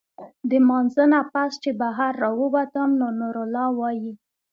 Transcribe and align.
د 0.49 0.51
مانځۀ 0.67 1.05
نه 1.13 1.21
پس 1.31 1.51
چې 1.63 1.69
بهر 1.81 2.11
راووتم 2.23 2.89
نو 2.99 3.07
نورالله 3.19 3.67
وايي 3.79 4.13